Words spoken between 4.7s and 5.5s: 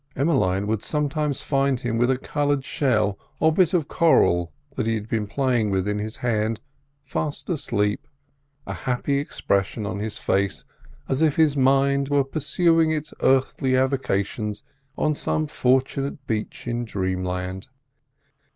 that he had been